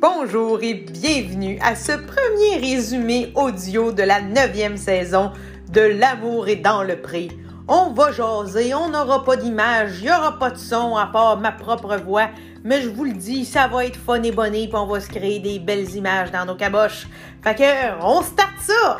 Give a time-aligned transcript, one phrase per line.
[0.00, 5.32] bonjour et bienvenue à ce premier résumé audio de la neuvième saison
[5.70, 7.30] de L'amour est dans le prix.
[7.68, 11.38] On va jaser, on n'aura pas d'image, il n'y aura pas de son à part
[11.38, 12.30] ma propre voix,
[12.64, 15.08] mais je vous le dis, ça va être fun et bonné, puis on va se
[15.08, 17.06] créer des belles images dans nos caboches.
[17.44, 18.98] Fait que, on start ça!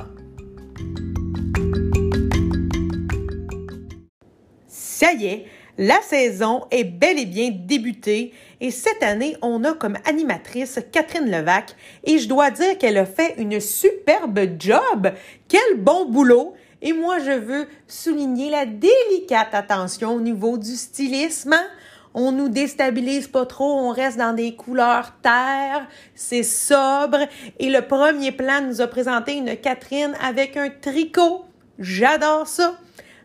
[4.69, 5.46] Ça y est,
[5.81, 11.30] la saison est bel et bien débutée et cette année, on a comme animatrice Catherine
[11.30, 15.11] Levac et je dois dire qu'elle a fait une superbe job.
[15.48, 16.53] Quel bon boulot!
[16.83, 21.55] Et moi, je veux souligner la délicate attention au niveau du stylisme.
[21.55, 21.66] Hein?
[22.12, 27.20] On nous déstabilise pas trop, on reste dans des couleurs terre, c'est sobre.
[27.59, 31.45] Et le premier plan nous a présenté une Catherine avec un tricot.
[31.78, 32.75] J'adore ça.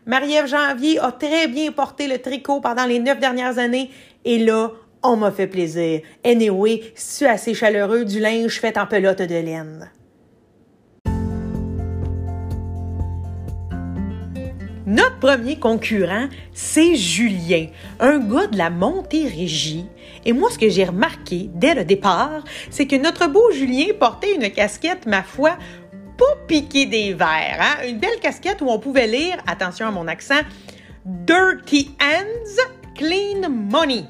[0.06, 3.90] Marie-Ève Janvier a très bien porté le tricot pendant les neuf dernières années.
[4.24, 4.70] Et là,
[5.02, 6.00] on m'a fait plaisir.
[6.24, 9.90] Anyway, c'est assez chaleureux du linge fait en pelote de laine.
[14.86, 17.66] Notre premier concurrent, c'est Julien,
[17.98, 19.86] un gars de la Montérégie.
[20.24, 24.36] Et moi, ce que j'ai remarqué dès le départ, c'est que notre beau Julien portait
[24.36, 25.58] une casquette, ma foi,
[26.16, 27.60] pas piqué des verres.
[27.60, 27.86] Hein?
[27.86, 30.40] Une belle casquette où on pouvait lire, attention à mon accent,
[31.04, 34.04] Dirty Hands, Clean Money.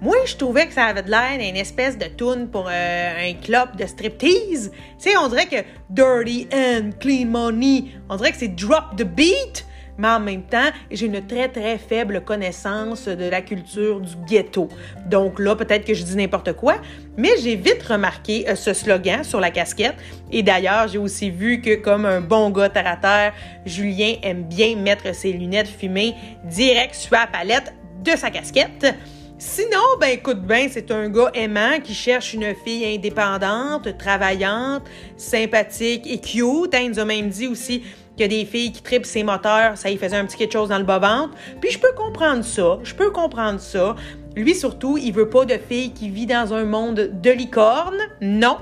[0.00, 3.34] Moi, je trouvais que ça avait de l'air d'une espèce de tune pour euh, un
[3.34, 4.70] club de striptease.
[4.70, 9.04] Tu sais, on dirait que Dirty and Clean Money, on dirait que c'est Drop the
[9.04, 9.64] Beat
[9.98, 14.68] mais en même temps, j'ai une très, très faible connaissance de la culture du ghetto.
[15.06, 16.76] Donc là, peut-être que je dis n'importe quoi,
[17.16, 19.94] mais j'ai vite remarqué euh, ce slogan sur la casquette.
[20.32, 23.32] Et d'ailleurs, j'ai aussi vu que, comme un bon gars terre à terre,
[23.64, 26.14] Julien aime bien mettre ses lunettes fumées
[26.44, 27.72] direct sur la palette
[28.04, 28.94] de sa casquette.
[29.36, 34.84] Sinon, ben écoute bien, c'est un gars aimant qui cherche une fille indépendante, travaillante,
[35.16, 36.72] sympathique et cute.
[36.72, 37.82] Hein, il nous a même dit aussi
[38.16, 40.52] qu'il y a des filles qui tripent ses moteurs, ça y faisait un petit quelque
[40.52, 41.34] chose dans le bas-ventre.
[41.60, 43.96] Puis je peux comprendre ça, je peux comprendre ça.
[44.36, 48.58] Lui surtout, il veut pas de fille qui vit dans un monde de licorne, non.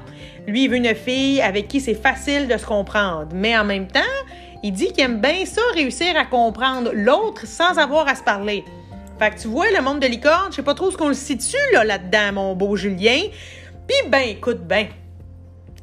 [0.47, 3.29] Lui, il veut une fille avec qui c'est facile de se comprendre.
[3.33, 4.01] Mais en même temps,
[4.63, 8.65] il dit qu'il aime bien ça, réussir à comprendre l'autre sans avoir à se parler.
[9.19, 11.15] Fait que tu vois, le monde de licorne, je sais pas trop ce qu'on le
[11.15, 13.21] situe là, là-dedans, mon beau Julien.
[13.87, 14.89] Puis ben, écoute, ben,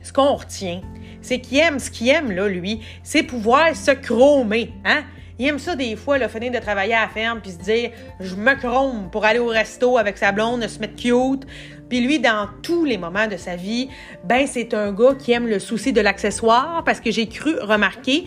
[0.02, 0.82] ce qu'on retient,
[1.22, 5.04] c'est qu'il aime ce qu'il aime, là, lui, c'est pouvoir se chromer, hein?
[5.42, 7.92] Il aime ça des fois, le finir de travailler à la ferme puis se dire
[8.20, 11.48] je me chrome pour aller au resto avec sa blonde, se mettre cute.
[11.88, 13.88] Puis lui, dans tous les moments de sa vie,
[14.26, 18.26] ben c'est un gars qui aime le souci de l'accessoire parce que j'ai cru remarquer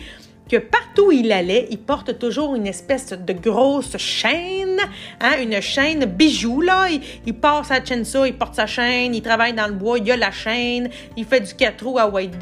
[0.49, 4.77] que partout où il allait, il porte toujours une espèce de grosse chaîne,
[5.21, 6.87] hein, une chaîne bijou, là.
[6.89, 10.17] Il, il sa chaîne il porte sa chaîne, il travaille dans le bois, il a
[10.17, 12.37] la chaîne, il fait du quatre roues à White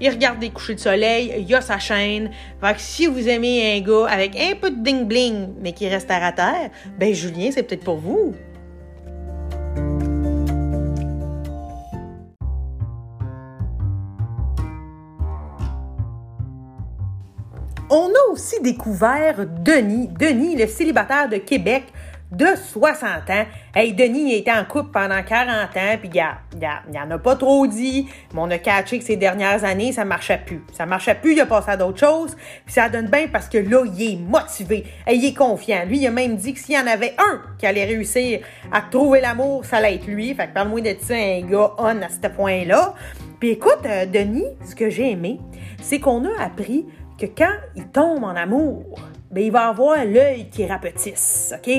[0.00, 2.30] il regarde des couchers de soleil, il a sa chaîne.
[2.60, 6.10] Fait que si vous aimez un gars avec un peu de ding-bling, mais qui reste
[6.10, 8.34] à terre, ben Julien, c'est peut-être pour vous.
[17.94, 21.84] On a aussi découvert Denis, Denis, le célibataire de Québec
[22.30, 23.44] de 60 ans.
[23.74, 26.24] Hey, Denis il était en couple pendant 40 ans, puis il,
[26.90, 30.06] il, en a pas trop dit, mais on a catché que ces dernières années, ça
[30.06, 30.64] marchait plus.
[30.72, 33.58] Ça marchait plus, il a passé à d'autres choses, puis ça donne bien parce que
[33.58, 35.84] là, il est motivé, il est confiant.
[35.86, 38.40] Lui, il a même dit que s'il y en avait un qui allait réussir
[38.72, 40.32] à trouver l'amour, ça allait être lui.
[40.32, 42.94] Fait que parle-moi de ça, un gars on à ce point-là.
[43.38, 45.40] Puis écoute, euh, Denis, ce que j'ai aimé,
[45.82, 46.86] c'est qu'on a appris
[47.26, 48.84] quand il tombe en amour,
[49.30, 51.72] ben, il va avoir l'œil qui rapetisse, OK?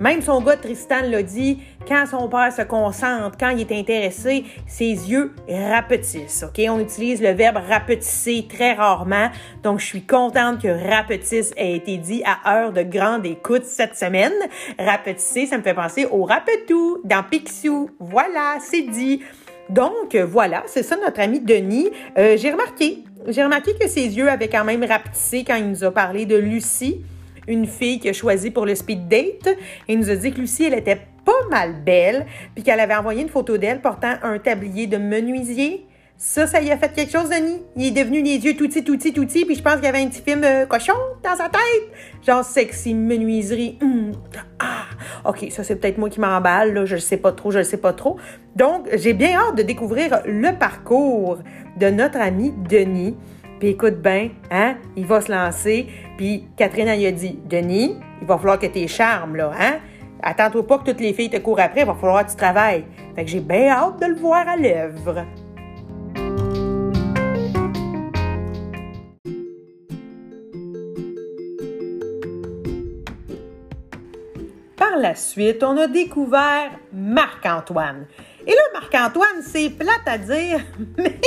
[0.00, 4.44] Même son gars Tristan l'a dit, quand son père se concentre, quand il est intéressé,
[4.66, 6.60] ses yeux rapetissent, OK?
[6.68, 9.30] On utilise le verbe rapetisser très rarement,
[9.62, 13.96] donc je suis contente que rapetisse ait été dit à heure de grande écoute cette
[13.96, 14.34] semaine.
[14.78, 17.90] Rapetisser, ça me fait penser au rapetou dans Picsou.
[18.00, 19.22] Voilà, c'est dit.
[19.70, 21.90] Donc, voilà, c'est ça notre ami Denis.
[22.16, 25.84] Euh, j'ai remarqué, j'ai remarqué que ses yeux avaient quand même rapetissé quand il nous
[25.84, 27.02] a parlé de Lucie,
[27.46, 29.56] une fille qu'il a choisie pour le speed date.
[29.88, 33.22] Il nous a dit que Lucie, elle était pas mal belle, puis qu'elle avait envoyé
[33.22, 35.86] une photo d'elle portant un tablier de menuisier.
[36.16, 37.62] Ça, ça y a fait quelque chose, Denis?
[37.76, 39.84] Il est devenu les yeux tout petits, tout petits, tout petits, puis je pense qu'il
[39.84, 41.92] y avait un petit film cochon dans sa tête.
[42.26, 43.78] Genre sexy menuiserie.
[43.80, 44.12] Hum,
[44.58, 44.87] ah,
[45.28, 47.62] OK, ça c'est peut-être moi qui m'emballe, là, je ne sais pas trop, je ne
[47.62, 48.16] sais pas trop.
[48.56, 51.40] Donc, j'ai bien hâte de découvrir le parcours
[51.76, 53.14] de notre ami Denis.
[53.60, 55.86] Puis écoute bien, hein, il va se lancer.
[56.16, 59.74] Puis Catherine, a dit, Denis, il va falloir que tes charmes, là, hein?
[60.22, 62.84] Attends-toi pas que toutes les filles te courent après, il va falloir que tu travailles.
[63.14, 65.26] Fait que j'ai bien hâte de le voir à l'œuvre.
[74.98, 78.06] La suite, on a découvert Marc-Antoine.
[78.46, 80.60] Et là, Marc-Antoine, c'est plate à dire,
[80.96, 81.20] mais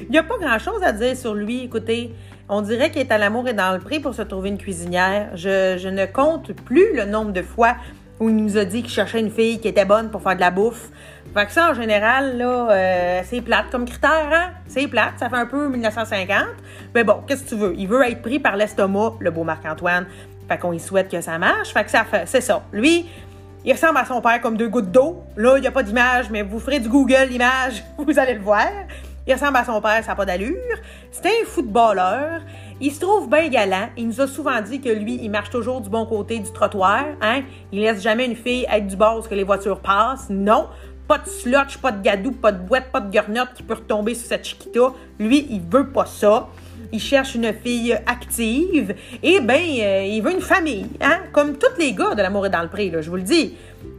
[0.00, 1.64] il n'y a pas grand-chose à dire sur lui.
[1.64, 2.12] Écoutez,
[2.48, 5.30] on dirait qu'il est à l'amour et dans le prix pour se trouver une cuisinière.
[5.34, 7.76] Je, ne compte plus le nombre de fois
[8.20, 10.40] où il nous a dit qu'il cherchait une fille qui était bonne pour faire de
[10.40, 10.90] la bouffe.
[11.34, 14.52] Fait que ça, en général, là, euh, c'est plate comme critère, hein?
[14.68, 16.46] C'est plate, ça fait un peu 1950.
[16.94, 17.74] Mais bon, qu'est-ce que tu veux?
[17.76, 20.06] Il veut être pris par l'estomac, le beau Marc-Antoine.
[20.48, 21.72] Fait qu'on y souhaite que ça marche.
[21.72, 22.62] Fait que ça fait, c'est ça.
[22.72, 23.06] Lui,
[23.64, 25.24] il ressemble à son père comme deux gouttes d'eau.
[25.36, 28.40] Là, il n'y a pas d'image, mais vous ferez du Google l'image, vous allez le
[28.40, 28.68] voir.
[29.26, 30.76] Il ressemble à son père, ça n'a pas d'allure.
[31.10, 32.42] C'est un footballeur.
[32.80, 33.88] Il se trouve bien galant.
[33.96, 37.04] Il nous a souvent dit que lui, il marche toujours du bon côté du trottoir.
[37.20, 37.42] Hein?
[37.72, 40.30] Il laisse jamais une fille être du bord que les voitures passent.
[40.30, 40.68] Non.
[41.08, 44.14] Pas de slotch, pas de gadou, pas de boîte, pas de garnotte qui peut retomber
[44.14, 44.92] sur cette chiquita.
[45.18, 46.46] Lui, il veut pas ça.
[46.92, 48.94] Il cherche une fille active.
[49.22, 50.86] Et ben, euh, il veut une famille.
[51.00, 51.18] Hein?
[51.32, 53.54] Comme tous les gars de l'amour est dans le pré, là, je vous le dis.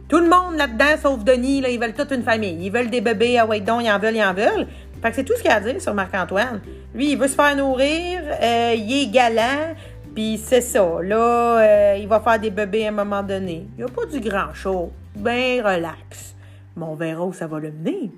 [0.08, 2.56] Tout le monde là-dedans, sauf Denis, là, ils veulent toute une famille.
[2.60, 4.66] Ils veulent des bébés, ah ouais, donc, ils en veulent, ils en veulent.
[5.02, 6.60] Fait que c'est tout ce qu'il a à dire sur Marc-Antoine.
[6.94, 9.74] Lui, il veut se faire nourrir, euh, il est galant,
[10.14, 10.98] puis c'est ça.
[11.02, 13.66] Là, euh, il va faire des bébés à un moment donné.
[13.76, 14.90] Il n'y a pas du grand show.
[15.14, 16.34] Ben relax.
[16.76, 18.10] Mais on verra où ça va le mener.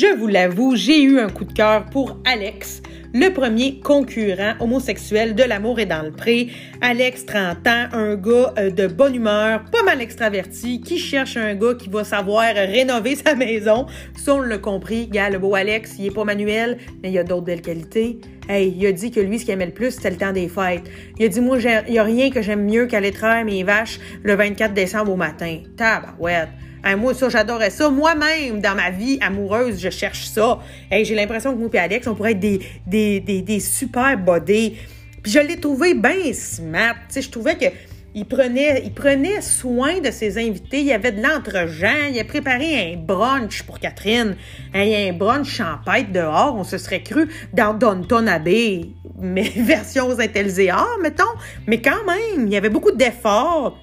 [0.00, 5.34] Je vous l'avoue, j'ai eu un coup de cœur pour Alex, le premier concurrent homosexuel
[5.34, 6.50] de l'amour et dans le pré.
[6.80, 11.56] Alex, 30 ans, un gars euh, de bonne humeur, pas mal extraverti, qui cherche un
[11.56, 13.86] gars qui va savoir rénover sa maison.
[14.16, 15.08] Ça, on l'a compris.
[15.08, 18.20] Gars, le beau Alex, il est pas manuel, mais il a d'autres belles qualités.
[18.48, 20.48] Hey, il a dit que lui, ce qu'il aimait le plus, c'était le temps des
[20.48, 20.90] fêtes.
[21.18, 24.00] Il a dit, moi, il y a rien que j'aime mieux qu'aller traire mes vaches
[24.22, 25.60] le 24 décembre au matin.
[25.76, 26.48] Tabarouette.
[26.82, 27.90] Hey, moi, ça, j'adorais ça.
[27.90, 30.60] Moi-même, dans ma vie amoureuse, je cherche ça.
[30.90, 34.16] Hey, j'ai l'impression que moi et Alex, on pourrait être des, des, des, des super
[34.16, 34.76] bodés.
[35.22, 36.94] Puis je l'ai trouvé bien smart.
[37.08, 37.66] Tu sais, je trouvais que
[38.14, 40.80] il prenait, soin de ses invités.
[40.80, 42.08] Il y avait de l'entre-gens.
[42.10, 44.36] Il a préparé un brunch pour Catherine.
[44.74, 46.56] un brunch champêtre dehors.
[46.56, 48.90] On se serait cru dans Downton Abbey.
[49.20, 51.24] Mais version Intelzéar, mettons.
[51.66, 53.78] Mais quand même, il y avait beaucoup d'efforts.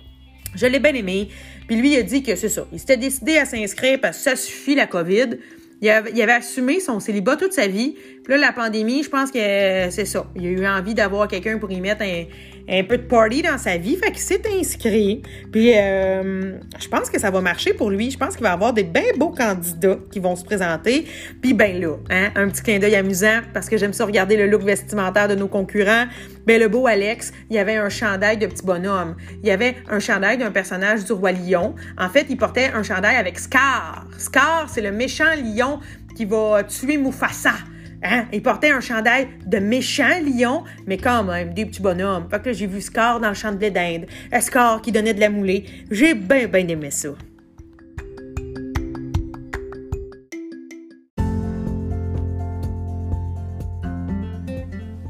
[0.56, 1.30] Je l'ai bien aimé.
[1.68, 2.66] Puis lui, il a dit que c'est ça.
[2.72, 5.38] Il s'était décidé à s'inscrire parce que ça suffit la COVID.
[5.82, 7.96] Il avait, assumé son célibat toute sa vie.
[8.28, 10.26] Là, la pandémie, je pense que c'est ça.
[10.36, 12.24] Il a eu envie d'avoir quelqu'un pour y mettre un,
[12.68, 13.96] un peu de party dans sa vie.
[13.98, 15.22] Fait qu'il s'est inscrit.
[15.52, 18.10] Puis euh, je pense que ça va marcher pour lui.
[18.10, 21.06] Je pense qu'il va avoir des bien beaux candidats qui vont se présenter.
[21.42, 24.48] Puis ben là, hein, un petit clin d'œil amusant parce que j'aime ça regarder le
[24.48, 26.06] look vestimentaire de nos concurrents.
[26.48, 29.16] Ben le beau Alex, il avait un chandail de petit bonhomme.
[29.44, 31.76] Il avait un chandail d'un personnage du roi lion.
[31.98, 34.08] En fait, il portait un chandail avec Scar.
[34.18, 35.80] Scar, c'est le méchant lion
[36.16, 37.54] qui va tuer Mufasa.
[38.04, 38.26] Hein?
[38.34, 42.28] Il portait un chandail de méchant lion, mais quand même, des petits bonhommes.
[42.30, 44.06] Fait que j'ai vu Scar dans le champ d'Inde.
[44.40, 45.66] Scar qui donnait de la moulée.
[45.92, 47.10] J'ai bien, bien aimé ça.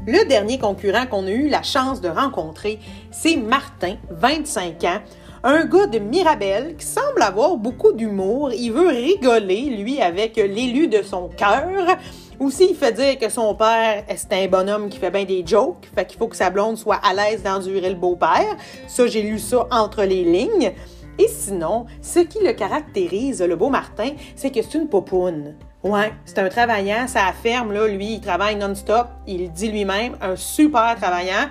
[0.08, 2.78] Le dernier concurrent qu'on a eu la chance de rencontrer,
[3.10, 5.00] c'est Martin, 25 ans,
[5.42, 8.52] un gars de Mirabel qui semble avoir beaucoup d'humour.
[8.52, 11.96] Il veut rigoler, lui, avec l'élu de son cœur.
[12.38, 15.88] Aussi, il fait dire que son père, c'est un bonhomme qui fait bien des jokes,
[15.94, 18.56] fait qu'il faut que sa blonde soit à l'aise d'endurer le beau-père.
[18.86, 20.72] Ça, j'ai lu ça entre les lignes.
[21.18, 25.54] Et sinon, ce qui le caractérise, le beau Martin, c'est que c'est une popoune.
[25.82, 30.36] Ouais, c'est un travaillant, ça affirme, là, lui, il travaille non-stop, il dit lui-même, un
[30.36, 31.48] super travaillant.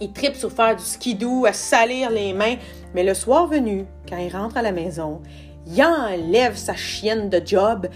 [0.00, 2.56] Il tripe sur faire du skidoo, à salir les mains,
[2.94, 5.20] mais le soir venu, quand il rentre à la maison,
[5.66, 7.88] il enlève sa chienne de job,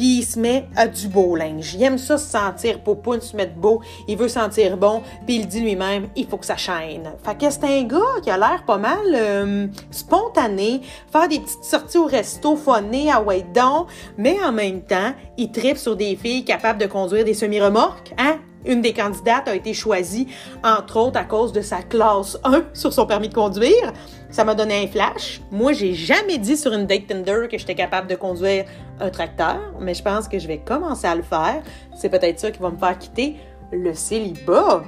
[0.00, 1.74] puis il se met à du beau linge.
[1.74, 5.46] Il aime ça se sentir popoune, se mettre beau, il veut sentir bon, puis il
[5.46, 7.12] dit lui-même, il faut que ça chaîne.
[7.22, 10.80] Fait que c'est un gars qui a l'air pas mal euh, spontané,
[11.12, 15.76] faire des petites sorties au resto, phoné à Waydon, mais en même temps, il tripe
[15.76, 18.38] sur des filles capables de conduire des semi-remorques, hein?
[18.64, 20.26] Une des candidates a été choisie,
[20.62, 23.92] entre autres, à cause de sa classe 1 sur son permis de conduire.
[24.30, 25.40] Ça m'a donné un flash.
[25.50, 28.64] Moi, j'ai jamais dit sur une date Tinder que j'étais capable de conduire
[29.00, 31.62] un tracteur, mais je pense que je vais commencer à le faire.
[31.96, 33.36] C'est peut-être ça qui va me faire quitter
[33.72, 34.84] le célibat.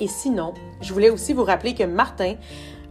[0.00, 2.34] Et sinon, je voulais aussi vous rappeler que Martin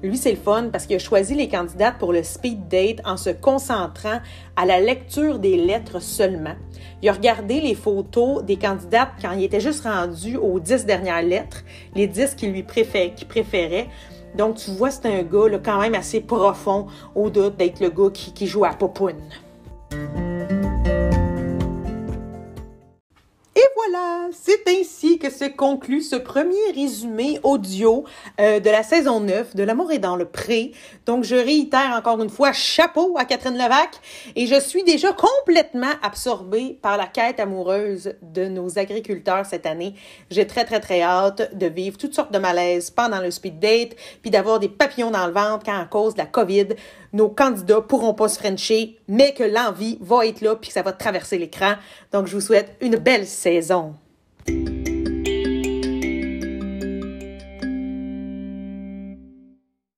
[0.04, 3.18] Lui, c'est le fun parce qu'il a choisi les candidates pour le speed date en
[3.18, 4.20] se concentrant
[4.56, 6.54] à la lecture des lettres seulement.
[7.02, 11.24] Il a regardé les photos des candidates quand il était juste rendu aux dix dernières
[11.24, 11.64] lettres,
[11.96, 13.88] les dix qu'il lui préférait.
[14.36, 16.86] Donc, tu vois, c'est un gars là, quand même assez profond,
[17.16, 19.16] au doute d'être le gars qui, joue à Popoune.
[24.32, 28.04] C'est ainsi que se conclut ce premier résumé audio
[28.40, 30.72] euh, de la saison 9 de L'amour est dans le pré.
[31.06, 34.00] Donc, je réitère encore une fois, chapeau à Catherine Levac
[34.36, 39.96] et je suis déjà complètement absorbée par la quête amoureuse de nos agriculteurs cette année.
[40.30, 43.96] J'ai très, très, très hâte de vivre toutes sortes de malaises pendant le speed date
[44.22, 46.68] puis d'avoir des papillons dans le ventre quand à cause de la COVID,
[47.18, 50.84] nos candidats pourront pas se frencher, mais que l'envie va être là puis que ça
[50.84, 51.74] va traverser l'écran.
[52.14, 53.96] Donc, je vous souhaite une belle saison.